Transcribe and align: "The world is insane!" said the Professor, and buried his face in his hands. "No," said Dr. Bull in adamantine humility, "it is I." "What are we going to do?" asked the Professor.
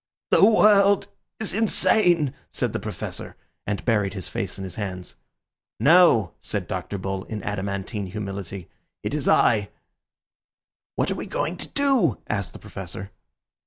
"The 0.31 0.43
world 0.43 1.09
is 1.39 1.53
insane!" 1.53 2.33
said 2.49 2.73
the 2.73 2.79
Professor, 2.79 3.35
and 3.67 3.85
buried 3.85 4.15
his 4.15 4.27
face 4.27 4.57
in 4.57 4.63
his 4.63 4.73
hands. 4.73 5.15
"No," 5.79 6.33
said 6.41 6.65
Dr. 6.65 6.97
Bull 6.97 7.23
in 7.25 7.43
adamantine 7.43 8.07
humility, 8.07 8.67
"it 9.03 9.13
is 9.13 9.29
I." 9.29 9.69
"What 10.95 11.11
are 11.11 11.15
we 11.15 11.27
going 11.27 11.55
to 11.57 11.67
do?" 11.67 12.17
asked 12.27 12.53
the 12.53 12.57
Professor. 12.57 13.11